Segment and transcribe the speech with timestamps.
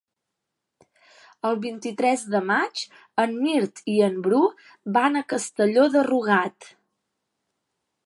[1.49, 2.81] El vint-i-tres de maig
[3.25, 4.43] en Mirt i en Bru
[4.99, 6.75] van a Castelló de Rugat.